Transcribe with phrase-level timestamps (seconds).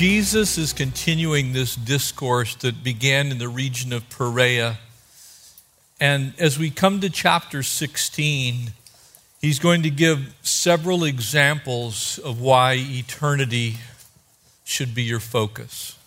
[0.00, 4.78] Jesus is continuing this discourse that began in the region of Perea.
[6.00, 8.72] And as we come to chapter 16,
[9.42, 13.76] he's going to give several examples of why eternity
[14.64, 15.98] should be your focus.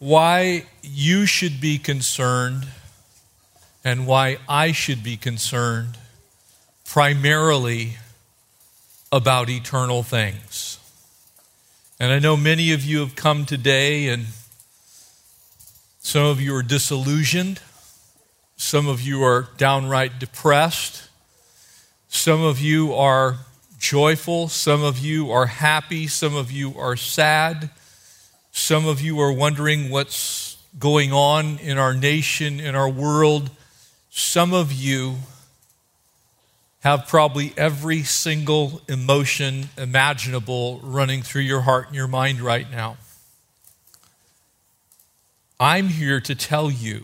[0.00, 2.66] Why you should be concerned
[3.84, 5.96] and why I should be concerned
[6.84, 7.98] primarily
[9.12, 10.69] about eternal things.
[12.02, 14.24] And I know many of you have come today, and
[15.98, 17.60] some of you are disillusioned.
[18.56, 21.10] Some of you are downright depressed.
[22.08, 23.36] Some of you are
[23.78, 24.48] joyful.
[24.48, 26.06] Some of you are happy.
[26.06, 27.68] Some of you are sad.
[28.50, 33.50] Some of you are wondering what's going on in our nation, in our world.
[34.08, 35.16] Some of you
[36.80, 42.96] have probably every single emotion imaginable running through your heart and your mind right now.
[45.58, 47.02] I'm here to tell you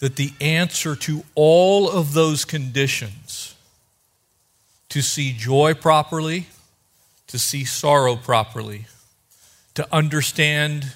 [0.00, 3.54] that the answer to all of those conditions,
[4.88, 6.46] to see joy properly,
[7.26, 8.86] to see sorrow properly,
[9.74, 10.94] to understand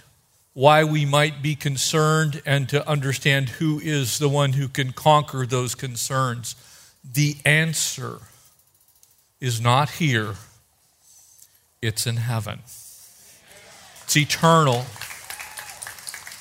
[0.54, 5.44] why we might be concerned, and to understand who is the one who can conquer
[5.44, 6.56] those concerns
[7.12, 8.18] the answer
[9.40, 10.34] is not here,
[11.80, 12.60] it's in heaven.
[14.04, 14.84] It's eternal.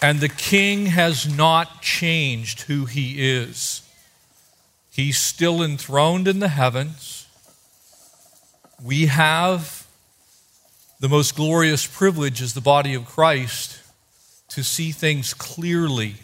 [0.01, 3.81] And the king has not changed who he is.
[4.91, 7.27] He's still enthroned in the heavens.
[8.83, 9.85] We have
[10.99, 13.79] the most glorious privilege as the body of Christ
[14.49, 16.15] to see things clearly,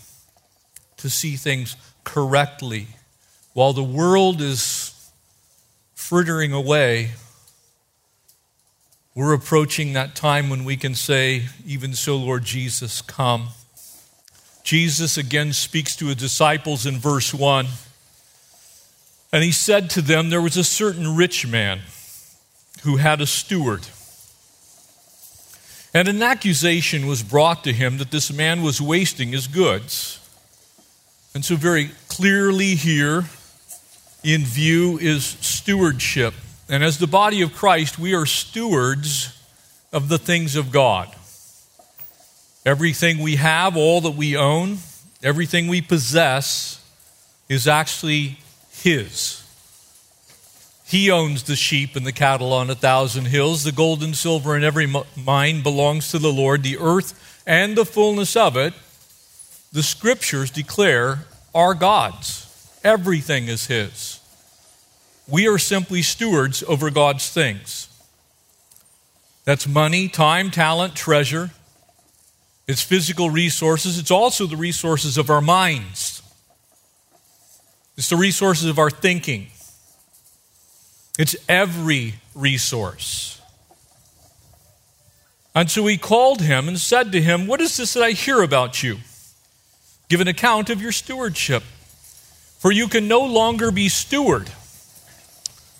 [0.97, 2.87] to see things correctly
[3.53, 5.11] while the world is
[5.93, 7.11] frittering away,
[9.15, 13.49] we're approaching that time when we can say, Even so, Lord Jesus, come.
[14.63, 17.67] Jesus again speaks to his disciples in verse 1.
[19.31, 21.81] And he said to them, There was a certain rich man
[22.83, 23.81] who had a steward.
[25.93, 30.19] And an accusation was brought to him that this man was wasting his goods.
[31.35, 33.25] And so, very clearly here,
[34.23, 36.33] in view is stewardship.
[36.69, 39.37] And as the body of Christ, we are stewards
[39.91, 41.13] of the things of God.
[42.65, 44.77] Everything we have, all that we own,
[45.21, 46.81] everything we possess
[47.49, 48.39] is actually
[48.71, 49.43] His.
[50.85, 53.63] He owns the sheep and the cattle on a thousand hills.
[53.63, 56.63] The gold and silver in every mine belongs to the Lord.
[56.63, 58.73] The earth and the fullness of it,
[59.71, 62.52] the scriptures declare, are God's.
[62.83, 64.19] Everything is His.
[65.27, 67.87] We are simply stewards over God's things.
[69.45, 71.51] That's money, time, talent, treasure.
[72.67, 73.99] It's physical resources.
[73.99, 76.21] It's also the resources of our minds.
[77.97, 79.47] It's the resources of our thinking.
[81.19, 83.41] It's every resource.
[85.55, 88.41] And so he called him and said to him, What is this that I hear
[88.41, 88.97] about you?
[90.09, 91.63] Give an account of your stewardship.
[92.63, 94.49] For you can no longer be steward.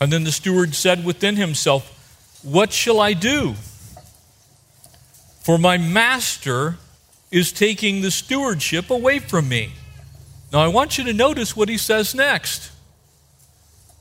[0.02, 3.54] And then the steward said within himself, What shall I do?
[5.44, 6.76] For my master
[7.32, 9.72] is taking the stewardship away from me.
[10.52, 12.70] Now, I want you to notice what he says next.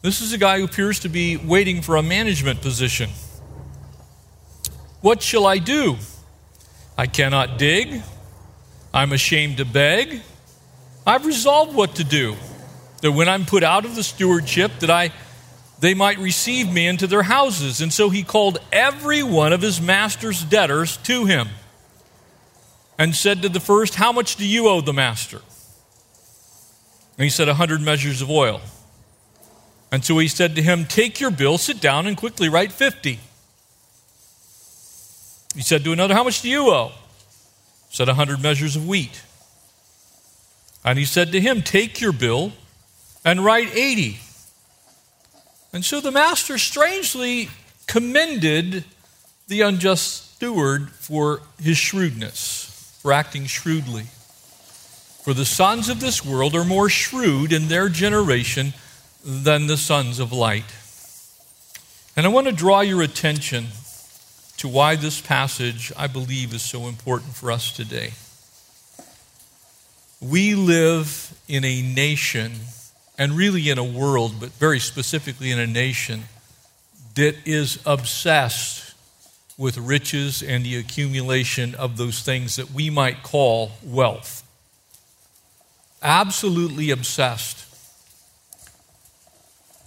[0.02, 3.10] This is a guy who appears to be waiting for a management position.
[5.02, 5.98] What shall I do?
[6.98, 8.02] I cannot dig.
[8.92, 10.20] I'm ashamed to beg.
[11.06, 12.34] I've resolved what to do
[13.02, 15.12] that when I'm put out of the stewardship, that I
[15.82, 17.80] they might receive me into their houses.
[17.80, 21.48] And so he called every one of his master's debtors to him
[22.96, 25.40] and said to the first, How much do you owe the master?
[27.18, 28.60] And he said, A hundred measures of oil.
[29.90, 33.18] And so he said to him, Take your bill, sit down, and quickly write fifty.
[35.56, 36.92] He said to another, How much do you owe?
[37.88, 39.20] He said, A hundred measures of wheat.
[40.84, 42.52] And he said to him, Take your bill
[43.24, 44.18] and write 80.
[45.72, 47.48] And so the master strangely
[47.86, 48.84] commended
[49.48, 54.04] the unjust steward for his shrewdness, for acting shrewdly.
[55.22, 58.74] For the sons of this world are more shrewd in their generation
[59.24, 60.64] than the sons of light.
[62.16, 63.66] And I want to draw your attention
[64.58, 68.12] to why this passage, I believe, is so important for us today.
[70.20, 72.52] We live in a nation,
[73.18, 76.24] and really in a world, but very specifically in a nation,
[77.14, 78.94] that is obsessed
[79.58, 84.42] with riches and the accumulation of those things that we might call wealth.
[86.02, 87.66] Absolutely obsessed.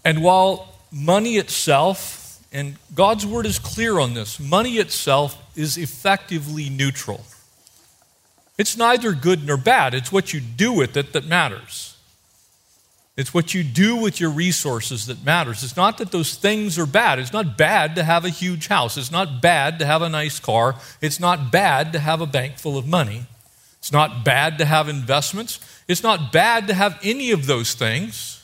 [0.05, 6.69] And while money itself, and God's word is clear on this, money itself is effectively
[6.69, 7.25] neutral.
[8.57, 11.94] It's neither good nor bad, it's what you do with it that matters.
[13.17, 15.63] It's what you do with your resources that matters.
[15.63, 17.17] It's not that those things are bad.
[17.17, 18.97] It's not bad to have a huge house.
[18.97, 20.75] It's not bad to have a nice car.
[20.99, 23.25] It's not bad to have a bank full of money.
[23.79, 25.59] It's not bad to have investments.
[25.87, 28.41] It's not bad to have any of those things.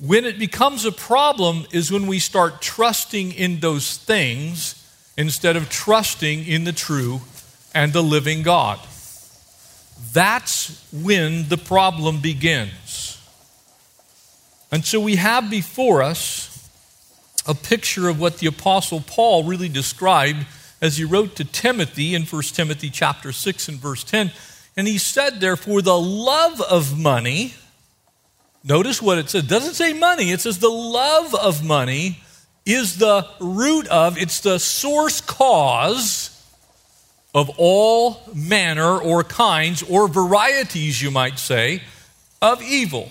[0.00, 4.80] When it becomes a problem is when we start trusting in those things
[5.16, 7.20] instead of trusting in the true
[7.74, 8.80] and the living God.
[10.12, 13.20] That's when the problem begins.
[14.70, 16.50] And so we have before us
[17.46, 20.46] a picture of what the apostle Paul really described
[20.80, 24.32] as he wrote to Timothy in 1 Timothy chapter 6 and verse 10.
[24.76, 27.54] And he said, therefore, the love of money,
[28.64, 29.44] notice what it says.
[29.44, 32.20] It doesn't say money, it says the love of money
[32.66, 36.33] is the root of, it's the source cause
[37.34, 41.82] of all manner or kinds or varieties, you might say,
[42.40, 43.10] of evil.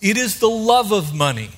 [0.00, 1.50] It is the love of money.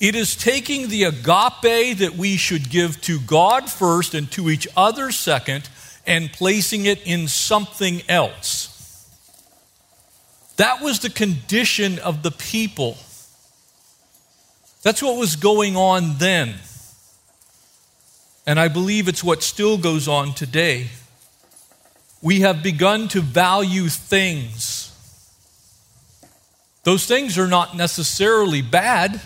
[0.00, 4.68] It is taking the agape that we should give to God first and to each
[4.76, 5.68] other second
[6.06, 8.74] and placing it in something else.
[10.56, 12.96] That was the condition of the people.
[14.82, 16.54] That's what was going on then.
[18.46, 20.88] And I believe it's what still goes on today
[22.20, 24.84] we have begun to value things.
[26.84, 29.20] Those things are not necessarily bad,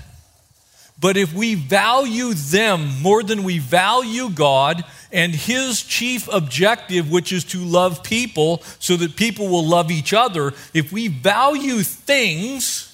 [1.00, 7.32] but if we value them more than we value God and His chief objective, which
[7.32, 12.88] is to love people so that people will love each other, if we value things,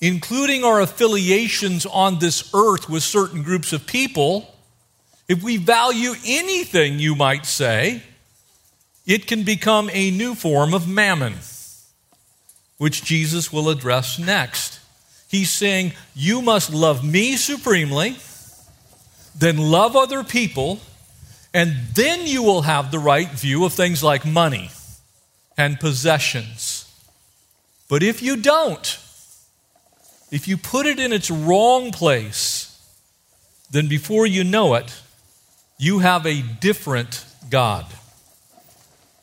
[0.00, 4.53] including our affiliations on this earth with certain groups of people,
[5.28, 8.02] if we value anything, you might say,
[9.06, 11.34] it can become a new form of mammon,
[12.78, 14.80] which Jesus will address next.
[15.28, 18.16] He's saying, You must love me supremely,
[19.34, 20.80] then love other people,
[21.52, 24.70] and then you will have the right view of things like money
[25.56, 26.90] and possessions.
[27.88, 28.98] But if you don't,
[30.30, 32.70] if you put it in its wrong place,
[33.70, 35.00] then before you know it,
[35.78, 37.86] you have a different God.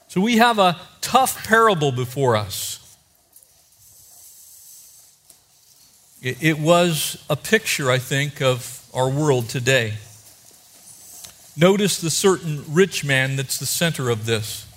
[0.07, 2.77] So we have a tough parable before us.
[6.21, 9.93] It was a picture, I think, of our world today.
[11.57, 14.67] Notice the certain rich man that's the center of this.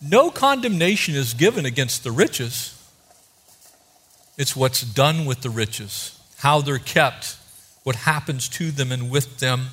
[0.00, 2.76] No condemnation is given against the riches.
[4.36, 7.36] It's what's done with the riches, how they're kept,
[7.82, 9.68] what happens to them and with them.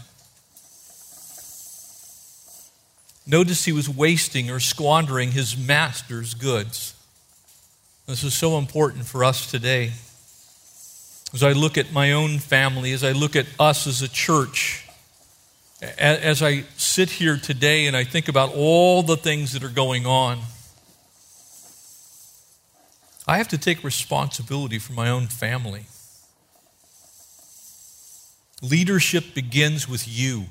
[3.28, 6.96] Notice he was wasting or squandering his master's goods.
[8.08, 9.92] This is so important for us today.
[11.32, 14.88] As I look at my own family, as I look at us as a church,
[16.00, 20.08] as I sit here today and I think about all the things that are going
[20.08, 20.39] on,
[23.28, 25.86] I have to take responsibility for my own family.
[28.62, 30.46] Leadership begins with you.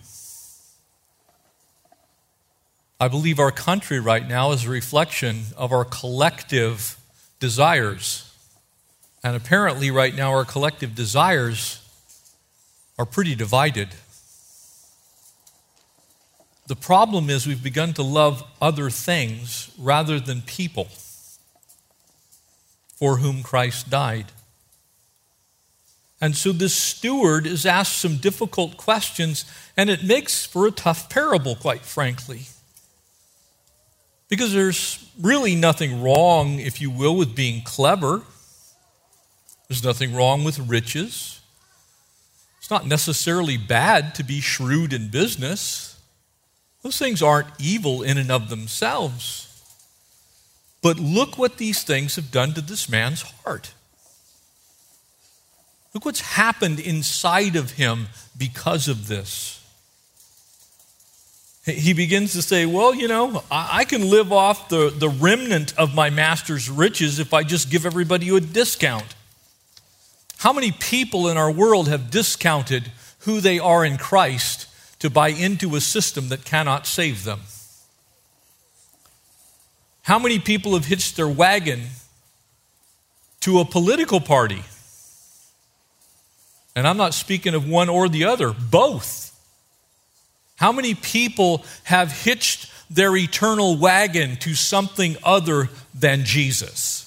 [3.01, 6.97] I believe our country right now is a reflection of our collective
[7.39, 8.33] desires.
[9.23, 11.81] And apparently, right now, our collective desires
[12.99, 13.89] are pretty divided.
[16.67, 20.89] The problem is we've begun to love other things rather than people
[22.97, 24.27] for whom Christ died.
[26.21, 29.45] And so this steward is asked some difficult questions,
[29.77, 32.43] and it makes for a tough parable, quite frankly.
[34.29, 38.23] Because there's really nothing wrong, if you will, with being clever.
[39.69, 41.41] There's nothing wrong with riches.
[42.59, 46.01] It's not necessarily bad to be shrewd in business.
[46.83, 49.45] Those things aren't evil in and of themselves.
[50.83, 53.73] But look what these things have done to this man's heart.
[55.95, 59.55] Look what's happened inside of him because of this.
[61.65, 65.95] He begins to say, Well, you know, I can live off the, the remnant of
[65.95, 69.15] my master's riches if I just give everybody a discount.
[70.39, 74.67] How many people in our world have discounted who they are in Christ
[75.01, 77.41] to buy into a system that cannot save them?
[80.03, 81.83] How many people have hitched their wagon
[83.41, 84.63] to a political party?
[86.79, 89.37] And I'm not speaking of one or the other, both.
[90.55, 97.05] How many people have hitched their eternal wagon to something other than Jesus?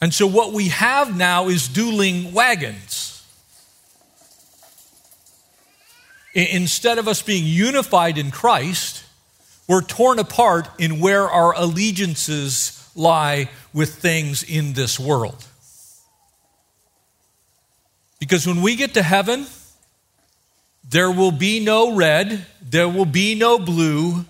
[0.00, 3.22] And so, what we have now is dueling wagons.
[6.32, 9.04] Instead of us being unified in Christ,
[9.68, 15.44] we're torn apart in where our allegiances lie with things in this world.
[18.26, 19.46] Because when we get to heaven,
[20.82, 24.24] there will be no red, there will be no blue,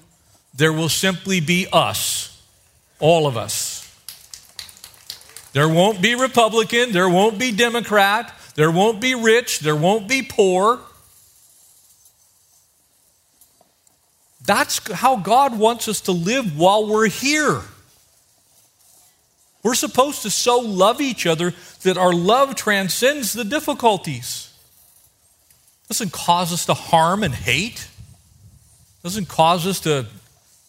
[0.54, 2.38] there will simply be us,
[3.00, 3.90] all of us.
[5.54, 10.22] There won't be Republican, there won't be Democrat, there won't be rich, there won't be
[10.22, 10.78] poor.
[14.44, 17.62] That's how God wants us to live while we're here.
[19.66, 24.54] We're supposed to so love each other that our love transcends the difficulties.
[25.88, 27.88] Doesn't cause us to harm and hate.
[29.02, 30.06] Doesn't cause us to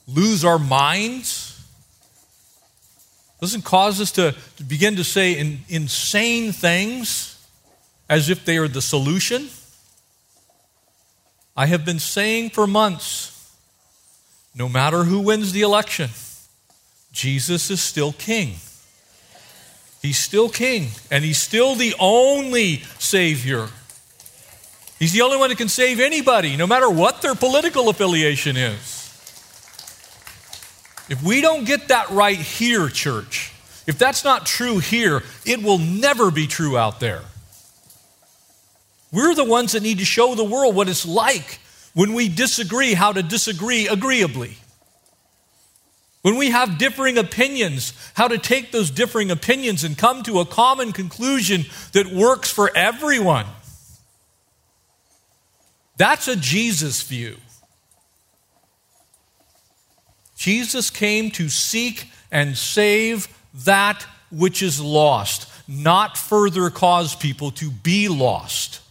[0.08, 1.48] lose our minds
[3.40, 7.48] doesn't cause us to, to begin to say in, insane things
[8.10, 9.50] as if they are the solution.
[11.56, 13.34] I have been saying for months
[14.56, 16.10] no matter who wins the election,
[17.12, 18.56] Jesus is still king.
[20.08, 23.68] He's still king, and he's still the only Savior.
[25.00, 29.04] He's the only one that can save anybody, no matter what their political affiliation is.
[31.10, 33.52] If we don't get that right here, church,
[33.86, 37.24] if that's not true here, it will never be true out there.
[39.12, 41.60] We're the ones that need to show the world what it's like
[41.96, 44.56] when we disagree, how to disagree agreeably.
[46.28, 50.46] When we have differing opinions, how to take those differing opinions and come to a
[50.46, 53.46] common conclusion that works for everyone.
[55.96, 57.38] That's a Jesus view.
[60.36, 63.30] Jesus came to seek and save
[63.64, 68.82] that which is lost, not further cause people to be lost.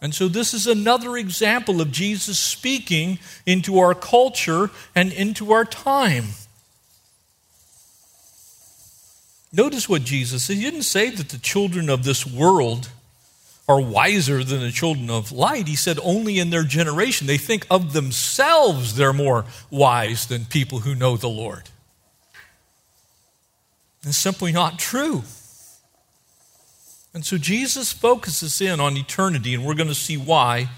[0.00, 5.64] And so, this is another example of Jesus speaking into our culture and into our
[5.64, 6.26] time.
[9.52, 10.56] Notice what Jesus said.
[10.56, 12.90] He didn't say that the children of this world
[13.68, 15.68] are wiser than the children of light.
[15.68, 17.26] He said only in their generation.
[17.26, 21.64] They think of themselves they're more wise than people who know the Lord.
[24.02, 25.22] It's simply not true.
[27.18, 30.68] And so Jesus focuses in on eternity, and we're going to see why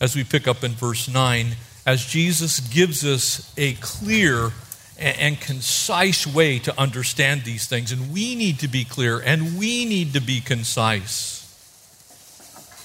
[0.00, 4.52] as we pick up in verse 9, as Jesus gives us a clear
[5.00, 7.90] and concise way to understand these things.
[7.90, 11.42] And we need to be clear and we need to be concise.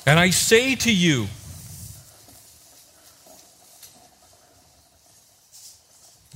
[0.08, 1.28] And I say to you,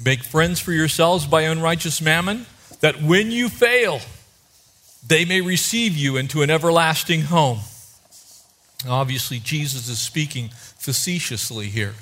[0.06, 2.46] make friends for yourselves by unrighteous mammon,
[2.82, 4.02] that when you fail,
[5.06, 7.60] they may receive you into an everlasting home.
[8.88, 11.96] Obviously, Jesus is speaking facetiously here,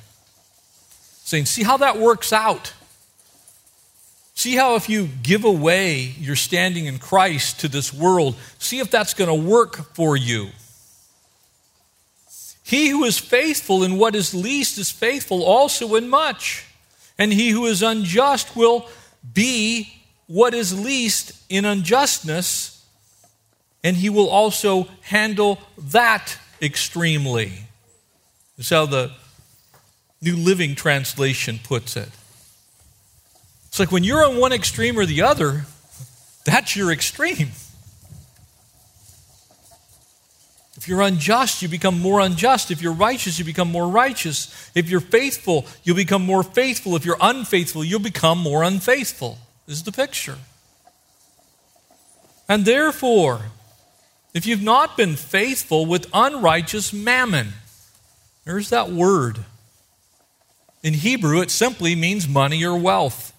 [1.23, 2.73] saying, See how that works out.
[4.33, 8.89] See how if you give away your standing in Christ to this world, see if
[8.89, 10.49] that's going to work for you.
[12.63, 16.65] He who is faithful in what is least is faithful also in much.
[17.19, 18.89] And he who is unjust will
[19.33, 19.93] be
[20.25, 22.80] what is least in unjustness,
[23.83, 27.63] and he will also handle that extremely.
[28.57, 29.11] That's how the
[30.21, 32.09] New Living Translation puts it.
[33.67, 35.65] It's like when you're on one extreme or the other,
[36.45, 37.51] that's your extreme.
[40.77, 42.71] If you're unjust, you become more unjust.
[42.71, 44.71] If you're righteous, you become more righteous.
[44.73, 46.95] If you're faithful, you'll become more faithful.
[46.95, 49.37] If you're unfaithful, you'll become more unfaithful.
[49.67, 50.37] Is the picture.
[52.49, 53.41] And therefore,
[54.33, 57.53] if you've not been faithful with unrighteous mammon,
[58.45, 59.39] there's that word.
[60.83, 63.33] In Hebrew, it simply means money or wealth.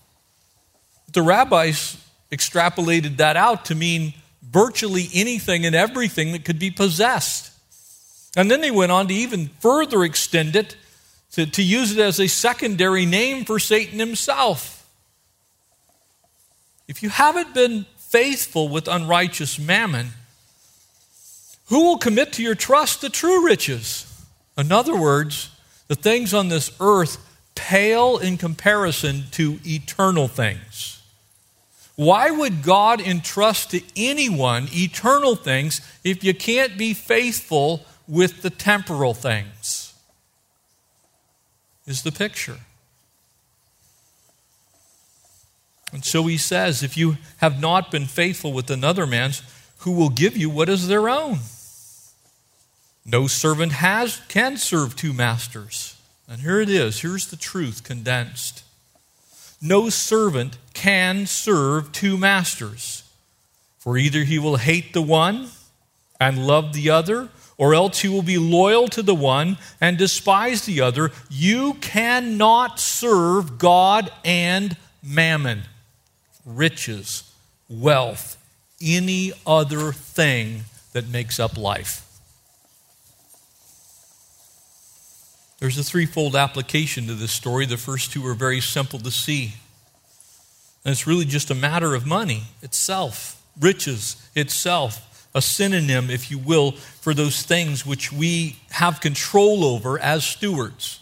[1.13, 1.97] The rabbis
[2.31, 7.51] extrapolated that out to mean virtually anything and everything that could be possessed.
[8.37, 10.77] And then they went on to even further extend it
[11.33, 14.87] to, to use it as a secondary name for Satan himself.
[16.87, 20.09] If you haven't been faithful with unrighteous mammon,
[21.73, 24.05] who will commit to your trust the true riches?
[24.59, 25.49] In other words,
[25.89, 27.17] the things on this earth
[27.55, 31.03] pale in comparison to eternal things.
[31.97, 38.51] Why would God entrust to anyone eternal things if you can't be faithful with the
[38.51, 39.95] temporal things?
[41.87, 42.59] Is the picture.
[45.91, 49.43] And so he says, if you have not been faithful with another man's,
[49.79, 51.39] who will give you what is their own?
[53.05, 55.97] No servant has can serve two masters.
[56.29, 57.01] And here it is.
[57.01, 58.63] Here's the truth condensed.
[59.61, 63.03] No servant can serve two masters.
[63.79, 65.49] For either he will hate the one
[66.21, 67.29] and love the other,
[67.59, 71.11] or else he will be loyal to the one and despise the other.
[71.29, 75.63] You cannot serve God and mammon,
[76.47, 77.31] riches,
[77.69, 78.39] wealth,
[78.81, 82.02] any other thing that makes up life.
[85.63, 87.67] There's a threefold application to this story.
[87.67, 89.53] The first two are very simple to see.
[90.85, 96.39] And it's really just a matter of money itself, riches itself, a synonym, if you
[96.39, 100.99] will, for those things which we have control over as stewards.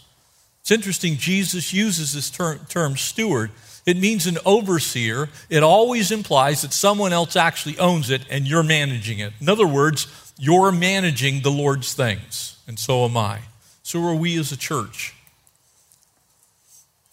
[0.61, 3.49] It's interesting, Jesus uses this term, term steward.
[3.87, 5.29] It means an overseer.
[5.49, 9.33] It always implies that someone else actually owns it and you're managing it.
[9.41, 10.05] In other words,
[10.37, 13.39] you're managing the Lord's things, and so am I.
[13.83, 15.15] So are we as a church.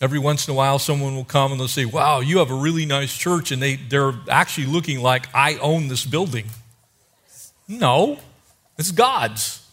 [0.00, 2.54] Every once in a while, someone will come and they'll say, Wow, you have a
[2.54, 6.46] really nice church, and they, they're actually looking like I own this building.
[7.66, 8.18] No,
[8.78, 9.66] it's God's.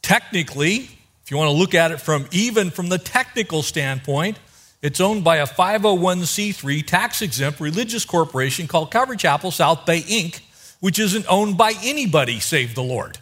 [0.00, 0.88] Technically,
[1.24, 4.38] if you want to look at it from even from the technical standpoint,
[4.80, 10.40] it's owned by a 501c3 tax exempt religious corporation called Calvary Chapel South Bay Inc.,
[10.80, 13.18] which isn't owned by anybody save the Lord.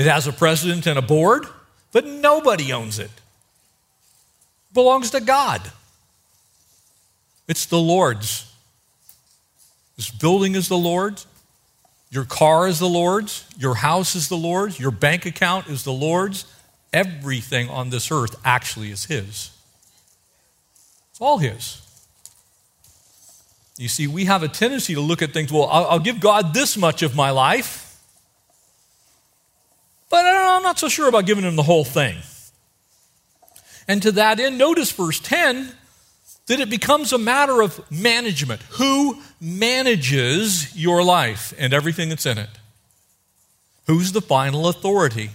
[0.00, 1.44] It has a president and a board,
[1.92, 3.10] but nobody owns it.
[3.10, 5.60] it belongs to God.
[7.46, 8.50] It's the Lord's.
[9.96, 11.26] This building is the Lord's.
[12.08, 13.44] Your car is the Lord's.
[13.58, 14.80] Your house is the Lord's.
[14.80, 16.46] Your bank account is the Lord's.
[16.94, 19.50] Everything on this earth actually is His.
[21.10, 21.82] It's all His.
[23.76, 26.54] You see, we have a tendency to look at things, well, I'll, I'll give God
[26.54, 27.79] this much of my life.
[30.10, 32.18] But I'm not so sure about giving him the whole thing.
[33.88, 35.72] And to that end, notice verse 10
[36.46, 38.60] that it becomes a matter of management.
[38.72, 42.50] Who manages your life and everything that's in it?
[43.86, 45.30] Who's the final authority?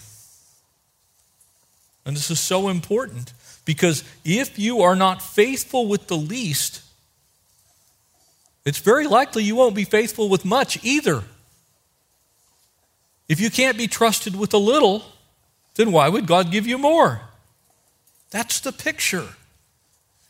[2.05, 3.33] And this is so important
[3.63, 6.81] because if you are not faithful with the least,
[8.65, 11.23] it's very likely you won't be faithful with much either.
[13.27, 15.03] If you can't be trusted with a little,
[15.75, 17.21] then why would God give you more?
[18.29, 19.27] That's the picture.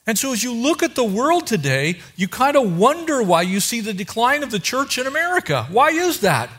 [0.08, 3.60] And so, as you look at the world today, you kind of wonder why you
[3.60, 5.66] see the decline of the church in America.
[5.72, 6.50] Why is that?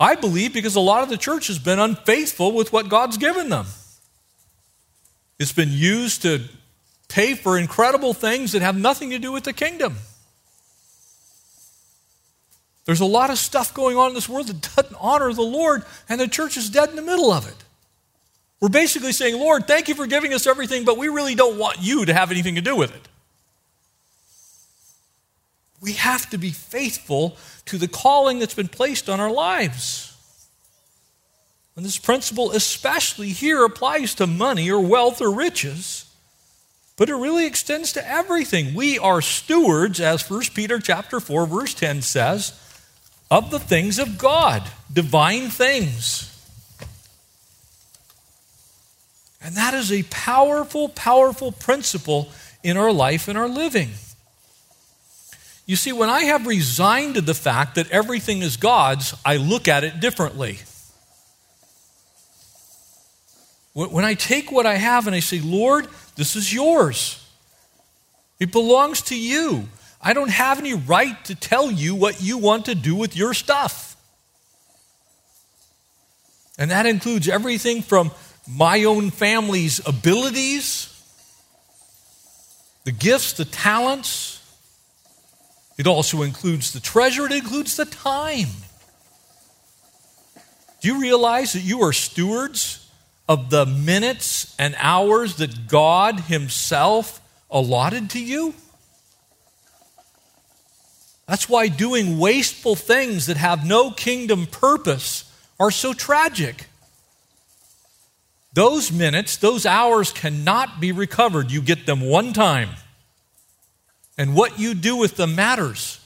[0.00, 3.50] I believe because a lot of the church has been unfaithful with what God's given
[3.50, 3.66] them.
[5.38, 6.40] It's been used to
[7.08, 9.96] pay for incredible things that have nothing to do with the kingdom.
[12.86, 15.84] There's a lot of stuff going on in this world that doesn't honor the Lord,
[16.08, 17.56] and the church is dead in the middle of it.
[18.60, 21.78] We're basically saying, Lord, thank you for giving us everything, but we really don't want
[21.80, 23.08] you to have anything to do with it.
[25.82, 30.16] We have to be faithful to the calling that's been placed on our lives.
[31.74, 36.10] And this principle, especially here, applies to money or wealth or riches,
[36.96, 38.74] but it really extends to everything.
[38.74, 42.58] We are stewards, as 1 Peter chapter 4, verse 10 says
[43.30, 44.62] of the things of God,
[44.92, 46.32] divine things.
[49.42, 52.30] And that is a powerful, powerful principle
[52.62, 53.90] in our life and our living.
[55.66, 59.66] You see, when I have resigned to the fact that everything is God's, I look
[59.66, 60.60] at it differently.
[63.72, 67.22] When I take what I have and I say, Lord, this is yours,
[68.40, 69.68] it belongs to you.
[70.06, 73.34] I don't have any right to tell you what you want to do with your
[73.34, 73.96] stuff.
[76.56, 78.12] And that includes everything from
[78.46, 80.92] my own family's abilities,
[82.84, 84.40] the gifts, the talents.
[85.76, 88.50] It also includes the treasure, it includes the time.
[90.82, 92.88] Do you realize that you are stewards
[93.28, 98.54] of the minutes and hours that God Himself allotted to you?
[101.26, 105.24] That's why doing wasteful things that have no kingdom purpose
[105.58, 106.68] are so tragic.
[108.52, 111.50] Those minutes, those hours cannot be recovered.
[111.50, 112.70] You get them one time.
[114.16, 116.00] And what you do with them matters.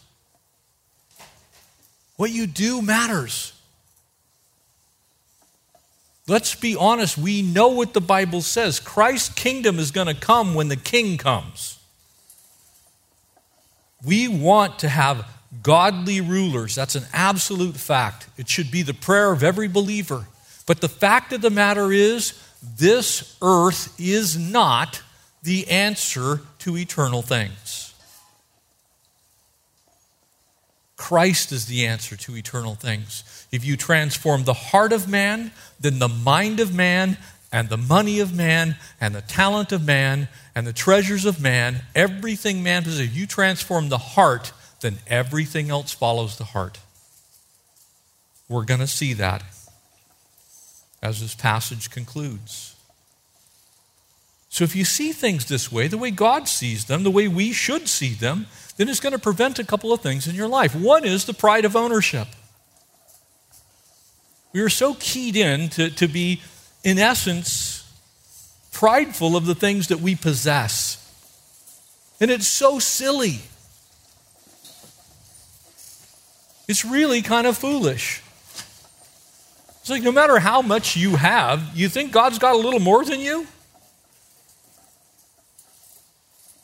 [2.17, 3.53] What you do matters.
[6.27, 8.79] Let's be honest, we know what the Bible says.
[8.79, 11.80] Christ's kingdom is going to come when the king comes.
[14.05, 15.27] We want to have
[15.63, 16.75] godly rulers.
[16.75, 18.29] That's an absolute fact.
[18.37, 20.27] It should be the prayer of every believer.
[20.67, 25.03] But the fact of the matter is, this earth is not
[25.43, 27.95] the answer to eternal things.
[30.97, 33.47] Christ is the answer to eternal things.
[33.51, 37.17] If you transform the heart of man, then the mind of man,
[37.53, 41.83] and the money of man, and the talent of man, and the treasures of man,
[41.95, 46.79] everything man possesses, if you transform the heart, then everything else follows the heart.
[48.49, 49.43] We're going to see that
[51.03, 52.75] as this passage concludes.
[54.49, 57.53] So, if you see things this way, the way God sees them, the way we
[57.53, 60.75] should see them, then it's going to prevent a couple of things in your life.
[60.75, 62.27] One is the pride of ownership.
[64.53, 66.43] We are so keyed in to, to be,
[66.85, 67.85] in essence,
[68.73, 70.97] prideful of the things that we possess.
[72.21, 73.41] And it's so silly.
[76.69, 78.23] It's really kind of foolish.
[79.81, 83.05] It's like no matter how much you have, you think God's got a little more
[83.05, 83.47] than you?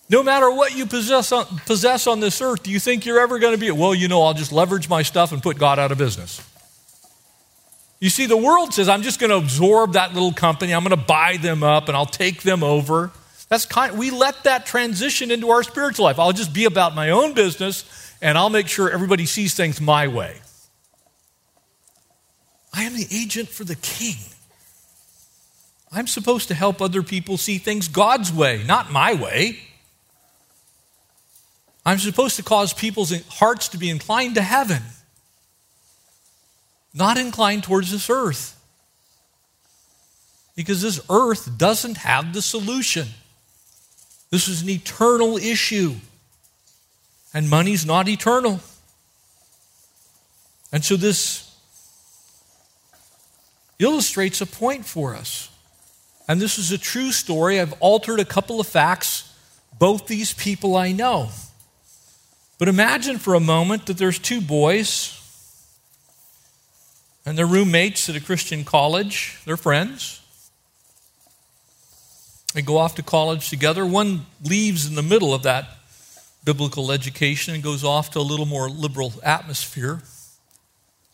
[0.08, 3.40] No matter what you possess on, possess on this earth, do you think you're ever
[3.40, 5.90] going to be, well, you know, I'll just leverage my stuff and put God out
[5.90, 6.40] of business?
[7.98, 10.98] You see, the world says, I'm just going to absorb that little company, I'm going
[10.98, 13.10] to buy them up, and I'll take them over.
[13.48, 16.18] That's kind, we let that transition into our spiritual life.
[16.18, 20.08] I'll just be about my own business, and I'll make sure everybody sees things my
[20.08, 20.36] way.
[22.74, 24.16] I am the agent for the king.
[25.90, 29.58] I'm supposed to help other people see things God's way, not my way.
[31.86, 34.82] I'm supposed to cause people's hearts to be inclined to heaven
[36.96, 38.58] not inclined towards this earth.
[40.54, 43.08] Because this earth doesn't have the solution.
[44.30, 45.96] This is an eternal issue.
[47.34, 48.60] And money's not eternal.
[50.72, 51.54] And so this
[53.78, 55.50] illustrates a point for us.
[56.26, 57.60] And this is a true story.
[57.60, 59.32] I've altered a couple of facts.
[59.78, 61.28] Both these people I know.
[62.58, 65.22] But imagine for a moment that there's two boys
[67.26, 69.40] and they're roommates at a Christian college.
[69.44, 70.22] They're friends.
[72.54, 73.84] They go off to college together.
[73.84, 75.68] One leaves in the middle of that
[76.44, 80.00] biblical education and goes off to a little more liberal atmosphere.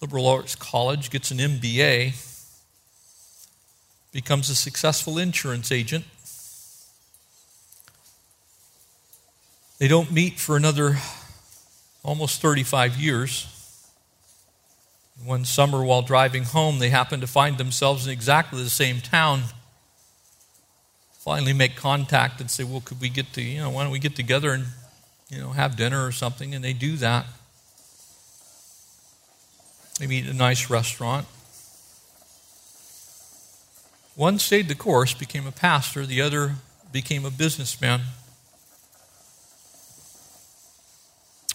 [0.03, 2.15] Liberal arts college, gets an MBA,
[4.13, 6.05] becomes a successful insurance agent.
[9.79, 10.99] They don't meet for another
[12.05, 13.62] almost 35 years.
[15.25, 19.45] One summer, while driving home, they happened to find themselves in exactly the same town.
[21.21, 24.01] Finally, make contact and say, "Well, could we get to you know why don't we
[24.01, 24.67] get together and
[25.31, 27.27] you know have dinner or something?" And they do that.
[30.01, 31.29] They meet at a nice restaurant.
[34.17, 36.05] One stayed the course, became a pastor.
[36.05, 36.57] The other
[36.91, 38.03] became a businessman.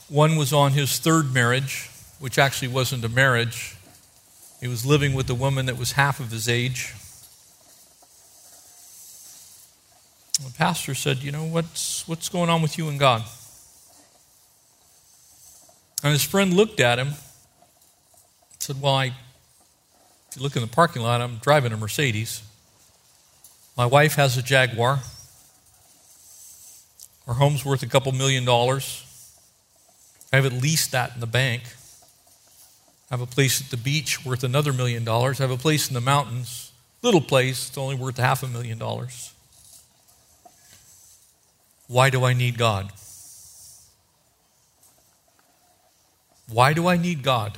[0.07, 3.75] One was on his third marriage which actually wasn't a marriage.
[4.59, 6.93] He was living with a woman that was half of his age.
[10.43, 13.23] The pastor said, You know, what's, what's going on with you and God?
[16.03, 17.13] And his friend looked at him
[18.67, 22.43] said, Well, I, if you look in the parking lot, I'm driving a Mercedes.
[23.77, 24.99] My wife has a Jaguar.
[27.27, 29.03] Our home's worth a couple million dollars.
[30.33, 31.63] I have at least that in the bank.
[33.09, 35.39] I have a place at the beach worth another million dollars.
[35.39, 38.77] I have a place in the mountains, little place, it's only worth half a million
[38.77, 39.33] dollars.
[41.87, 42.91] Why do I need God?
[46.49, 47.57] Why do I need God?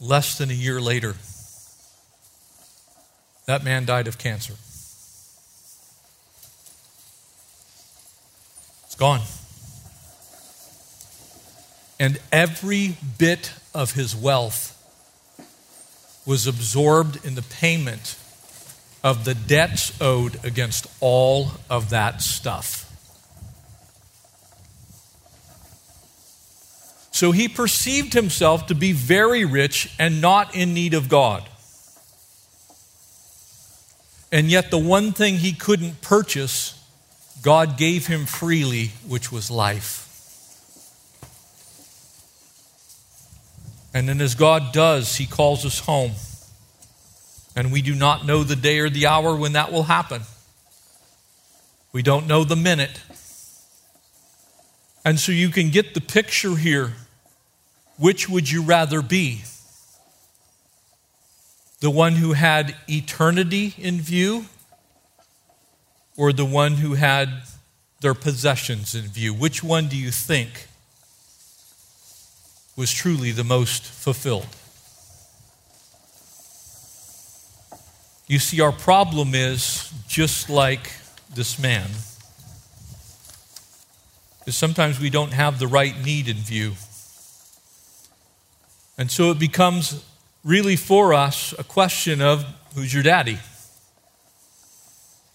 [0.00, 1.14] Less than a year later,
[3.46, 4.54] that man died of cancer.
[8.84, 9.20] It's gone.
[11.98, 14.70] And every bit of his wealth
[16.26, 18.16] was absorbed in the payment
[19.02, 22.90] of the debts owed against all of that stuff.
[27.10, 31.48] So he perceived himself to be very rich and not in need of God.
[34.32, 36.76] And yet, the one thing he couldn't purchase,
[37.40, 40.03] God gave him freely, which was life.
[43.94, 46.12] And then, as God does, he calls us home.
[47.56, 50.22] And we do not know the day or the hour when that will happen.
[51.92, 53.00] We don't know the minute.
[55.04, 56.94] And so you can get the picture here.
[57.96, 59.42] Which would you rather be?
[61.78, 64.46] The one who had eternity in view
[66.16, 67.30] or the one who had
[68.00, 69.32] their possessions in view?
[69.32, 70.68] Which one do you think
[72.76, 74.46] was truly the most fulfilled?
[78.26, 80.90] You see, our problem is just like
[81.34, 81.90] this man,
[84.46, 86.72] is sometimes we don't have the right need in view.
[88.96, 90.04] And so it becomes
[90.44, 93.38] really for us a question of who's your daddy?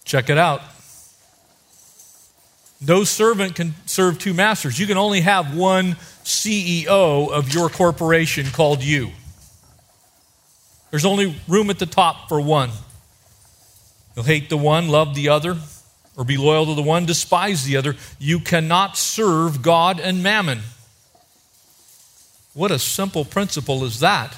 [0.04, 0.62] Check it out.
[2.80, 4.78] No servant can serve two masters.
[4.78, 9.10] You can only have one CEO of your corporation called you.
[10.90, 12.70] There's only room at the top for one.
[14.14, 15.56] You'll hate the one, love the other,
[16.16, 17.96] or be loyal to the one, despise the other.
[18.18, 20.60] You cannot serve God and mammon.
[22.54, 24.36] What a simple principle is that?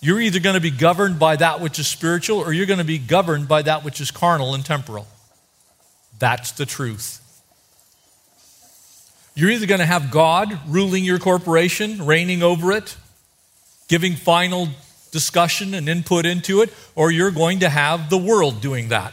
[0.00, 2.84] You're either going to be governed by that which is spiritual or you're going to
[2.84, 5.08] be governed by that which is carnal and temporal.
[6.20, 7.20] That's the truth.
[9.38, 12.96] You're either going to have God ruling your corporation, reigning over it,
[13.86, 14.66] giving final
[15.12, 19.12] discussion and input into it, or you're going to have the world doing that.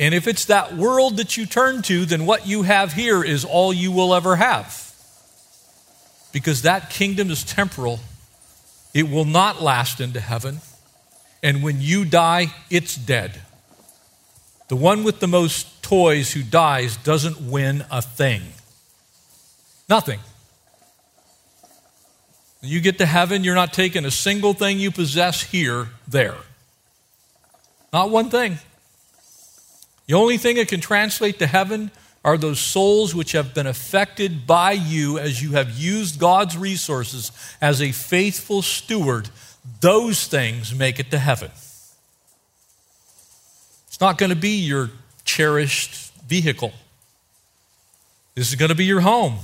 [0.00, 3.44] And if it's that world that you turn to, then what you have here is
[3.44, 4.94] all you will ever have.
[6.32, 8.00] Because that kingdom is temporal,
[8.94, 10.62] it will not last into heaven.
[11.42, 13.42] And when you die, it's dead.
[14.68, 18.42] The one with the most toys who dies doesn't win a thing.
[19.88, 20.20] Nothing.
[22.60, 26.36] When you get to heaven, you're not taking a single thing you possess here, there.
[27.92, 28.58] Not one thing.
[30.06, 31.90] The only thing that can translate to heaven
[32.24, 37.32] are those souls which have been affected by you as you have used God's resources
[37.60, 39.30] as a faithful steward.
[39.80, 41.50] Those things make it to heaven.
[43.98, 44.90] It's not going to be your
[45.24, 46.72] cherished vehicle.
[48.36, 49.38] This is going to be your home.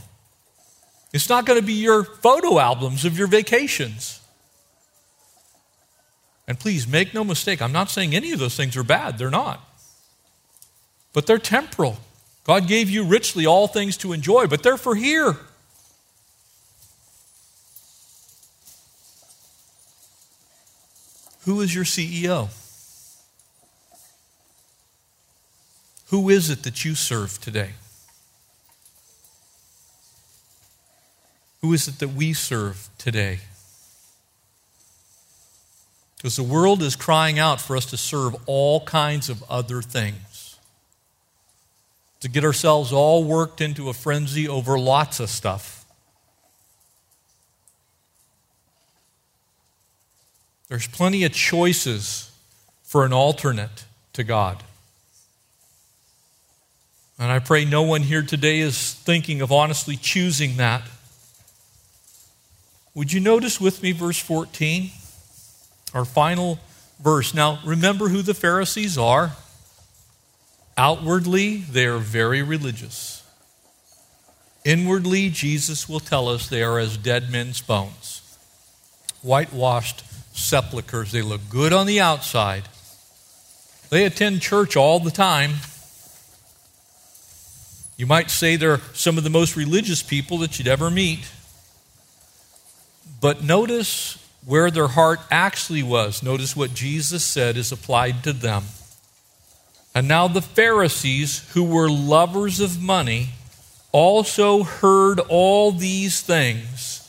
[1.12, 4.20] It's not going to be your photo albums of your vacations.
[6.46, 9.18] And please make no mistake, I'm not saying any of those things are bad.
[9.18, 9.60] They're not.
[11.12, 11.96] But they're temporal.
[12.44, 15.36] God gave you richly all things to enjoy, but they're for here.
[21.44, 22.50] Who is your CEO?
[26.08, 27.70] Who is it that you serve today?
[31.60, 33.40] Who is it that we serve today?
[36.16, 40.58] Because the world is crying out for us to serve all kinds of other things.
[42.20, 45.84] To get ourselves all worked into a frenzy over lots of stuff.
[50.68, 52.30] There's plenty of choices
[52.82, 54.62] for an alternate to God.
[57.18, 60.82] And I pray no one here today is thinking of honestly choosing that.
[62.94, 64.90] Would you notice with me verse 14?
[65.94, 66.58] Our final
[67.00, 67.34] verse.
[67.34, 69.32] Now, remember who the Pharisees are.
[70.76, 73.22] Outwardly, they are very religious.
[74.64, 78.22] Inwardly, Jesus will tell us they are as dead men's bones,
[79.22, 80.02] whitewashed
[80.36, 81.12] sepulchres.
[81.12, 82.64] They look good on the outside.
[83.90, 85.52] They attend church all the time.
[87.96, 91.30] You might say they're some of the most religious people that you'd ever meet.
[93.20, 96.22] But notice where their heart actually was.
[96.22, 98.64] Notice what Jesus said is applied to them.
[99.94, 103.30] And now the Pharisees, who were lovers of money,
[103.92, 107.08] also heard all these things,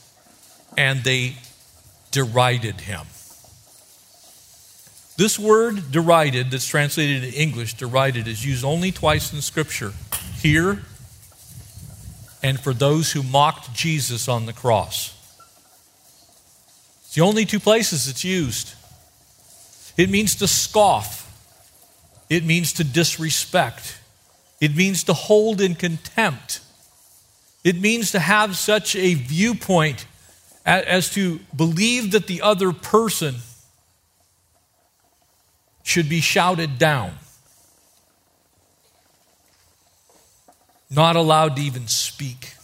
[0.78, 1.38] and they
[2.12, 3.08] derided him.
[5.17, 9.93] This word derided, that's translated in English, derided, is used only twice in Scripture
[10.41, 10.84] here
[12.43, 15.15] and for those who mocked Jesus on the cross.
[17.06, 18.73] It's the only two places it's used.
[19.97, 21.32] It means to scoff,
[22.30, 23.97] it means to disrespect,
[24.60, 26.60] it means to hold in contempt,
[27.63, 30.06] it means to have such a viewpoint
[30.65, 33.36] as to believe that the other person
[35.86, 37.13] should be shouted down,
[40.89, 42.56] not allowed to even speak.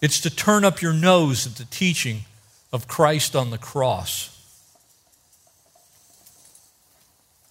[0.00, 2.20] It's to turn up your nose at the teaching
[2.72, 4.34] of Christ on the cross.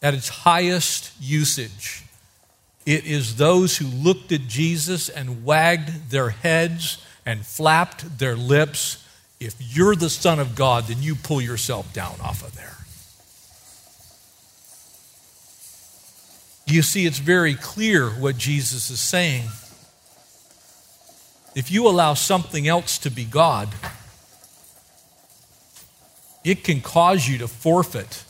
[0.02, 2.04] At its highest usage,
[2.86, 9.04] it is those who looked at Jesus and wagged their heads and flapped their lips.
[9.40, 12.78] If you're the Son of God, then you pull yourself down off of there.
[16.66, 19.46] You see, it's very clear what Jesus is saying.
[21.56, 23.70] If you allow something else to be God,
[26.44, 28.24] it can cause you to forfeit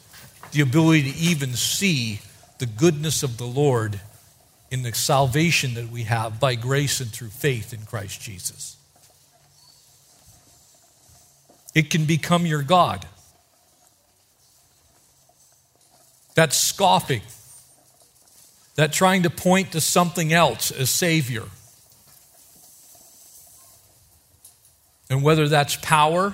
[0.51, 2.21] the ability to even see
[2.59, 3.99] the goodness of the Lord
[4.71, 8.76] in the salvation that we have by grace and through faith in Christ Jesus.
[11.77, 13.05] It can become your God.
[16.33, 17.21] That scoffing
[18.77, 21.43] that trying to point to something else as Savior.
[25.11, 26.33] And whether that's power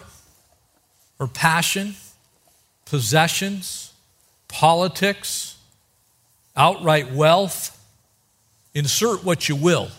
[1.20, 1.96] or passion,
[2.86, 3.92] possessions,
[4.48, 5.58] politics,
[6.56, 7.78] outright wealth,
[8.74, 9.90] insert what you will.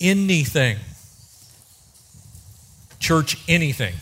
[0.00, 0.76] Anything.
[3.04, 3.94] Church, anything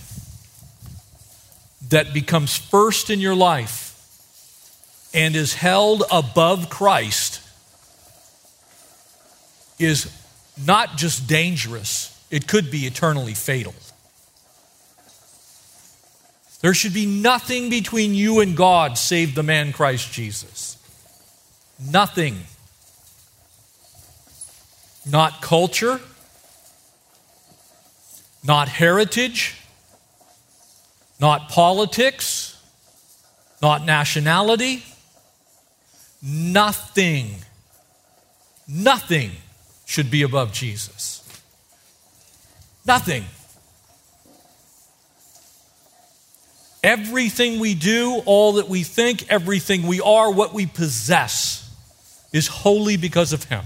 [1.88, 3.99] that becomes first in your life
[5.12, 7.41] and is held above Christ
[9.81, 10.09] is
[10.65, 13.75] not just dangerous, it could be eternally fatal.
[16.61, 20.77] There should be nothing between you and God save the man Christ Jesus.
[21.91, 22.38] Nothing.
[25.11, 26.01] Not culture,
[28.45, 29.57] not heritage,
[31.21, 32.61] not politics,
[33.61, 34.83] not nationality
[36.23, 37.35] Nothing,
[38.69, 39.33] nothing
[39.87, 41.19] should be above Jesus.
[42.87, 43.25] Nothing.
[46.85, 51.69] Everything we do, all that we think, everything we are, what we possess
[52.33, 53.65] is wholly because of Him.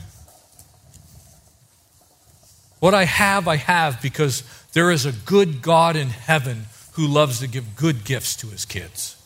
[2.81, 4.43] What I have, I have because
[4.77, 8.67] there is a good God in heaven who loves to give good gifts to His
[8.67, 9.17] kids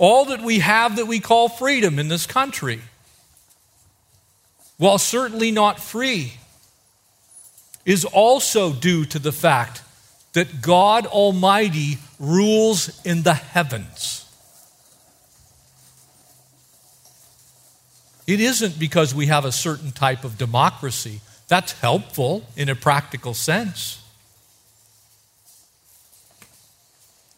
[0.00, 2.80] all that we have that we call freedom in this country,
[4.78, 6.32] while certainly not free,
[7.84, 9.82] is also due to the fact
[10.32, 14.24] that God Almighty rules in the heavens.
[18.26, 21.20] It isn't because we have a certain type of democracy.
[21.50, 24.00] That's helpful in a practical sense.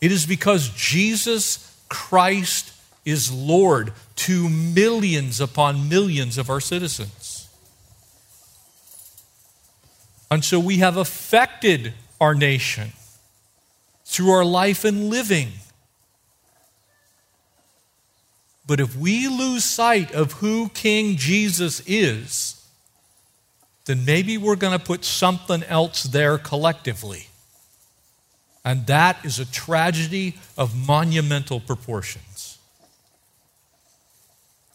[0.03, 2.75] It is because Jesus Christ
[3.07, 7.49] is Lord to millions upon millions of our citizens.
[10.31, 12.93] And so we have affected our nation
[14.05, 15.53] through our life and living.
[18.67, 22.62] But if we lose sight of who King Jesus is,
[23.85, 27.27] then maybe we're going to put something else there collectively.
[28.65, 32.59] And that is a tragedy of monumental proportions.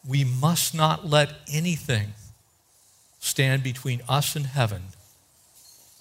[0.06, 2.14] We must not let anything
[3.20, 4.84] stand between us and heaven,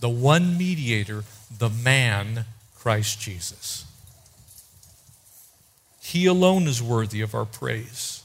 [0.00, 1.24] the one mediator,
[1.56, 2.44] the man,
[2.76, 3.84] Christ Jesus.
[6.00, 8.22] He alone is worthy of our praise.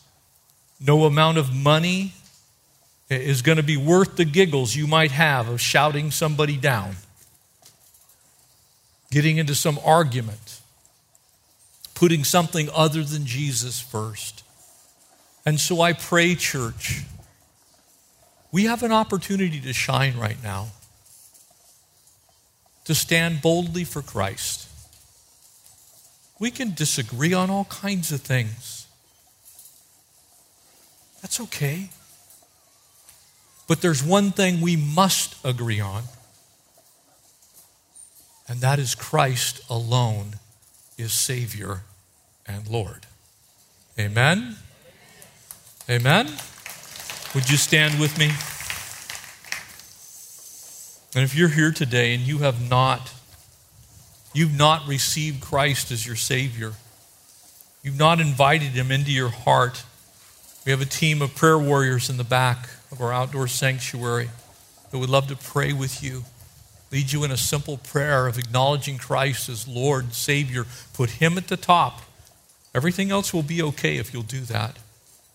[0.79, 2.13] No amount of money
[3.19, 6.95] is going to be worth the giggles you might have of shouting somebody down
[9.11, 10.61] getting into some argument,
[11.93, 14.43] putting something other than Jesus first.
[15.45, 17.03] And so I pray, church,
[18.51, 20.69] we have an opportunity to shine right now,
[22.85, 24.67] to stand boldly for Christ.
[26.39, 28.87] We can disagree on all kinds of things.
[31.21, 31.89] That's okay.
[33.71, 36.03] But there's one thing we must agree on,
[38.45, 40.33] and that is Christ alone
[40.97, 41.83] is Savior
[42.45, 43.05] and Lord.
[43.97, 44.57] Amen?
[45.89, 46.27] Amen?
[47.33, 48.25] Would you stand with me?
[51.15, 53.13] And if you're here today and you have not,
[54.33, 56.73] you've not received Christ as your Savior,
[57.83, 59.85] you've not invited Him into your heart,
[60.65, 64.29] we have a team of prayer warriors in the back of our outdoor sanctuary
[64.89, 66.23] that would love to pray with you,
[66.91, 70.65] lead you in a simple prayer of acknowledging Christ as Lord, Savior.
[70.93, 72.01] Put Him at the top.
[72.75, 74.77] Everything else will be okay if you'll do that.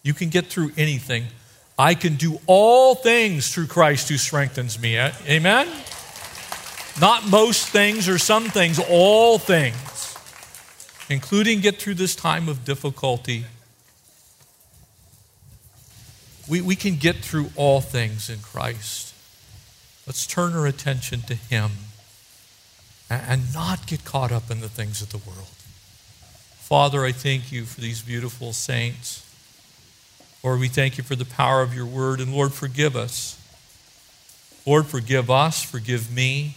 [0.02, 1.26] You can get through anything
[1.78, 4.98] I can do all things through Christ who strengthens me.
[4.98, 5.68] Amen?
[6.98, 10.16] Not most things or some things, all things,
[11.10, 13.44] including get through this time of difficulty.
[16.48, 19.14] We, we can get through all things in Christ.
[20.06, 21.70] Let's turn our attention to Him
[23.10, 25.48] and, and not get caught up in the things of the world.
[26.58, 29.22] Father, I thank you for these beautiful saints.
[30.42, 32.20] Lord, we thank you for the power of your word.
[32.20, 33.40] And Lord, forgive us.
[34.66, 36.56] Lord, forgive us, forgive me,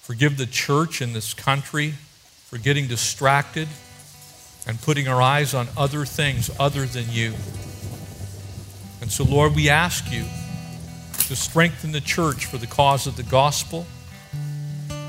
[0.00, 1.94] forgive the church in this country
[2.46, 3.66] for getting distracted
[4.64, 7.34] and putting our eyes on other things other than you.
[9.00, 10.24] And so, Lord, we ask you
[11.26, 13.86] to strengthen the church for the cause of the gospel,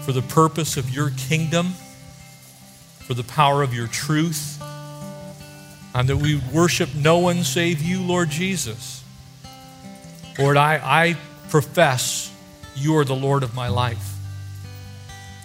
[0.04, 1.68] for the purpose of your kingdom,
[3.00, 4.60] for the power of your truth
[5.94, 9.04] and that we worship no one save you, Lord Jesus.
[10.38, 11.18] Lord, I, I
[11.50, 12.32] profess
[12.76, 14.16] you are the Lord of my life.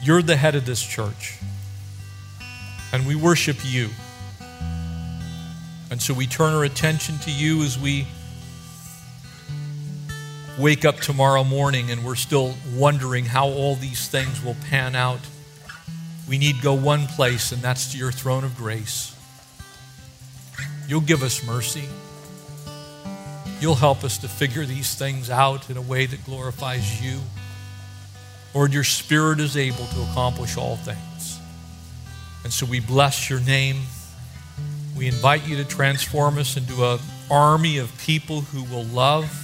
[0.03, 1.39] You're the head of this church.
[2.93, 3.89] And we worship you.
[5.91, 8.07] And so we turn our attention to you as we
[10.59, 15.21] wake up tomorrow morning and we're still wondering how all these things will pan out.
[16.29, 19.15] We need go one place, and that's to your throne of grace.
[20.89, 21.89] You'll give us mercy.
[23.61, 27.21] You'll help us to figure these things out in a way that glorifies you.
[28.55, 31.41] Lord, your Spirit is able to accomplish all things.
[32.45, 33.83] And so we bless your name.
[34.97, 37.01] We invite you to transform us into an
[37.31, 39.44] army of people who will love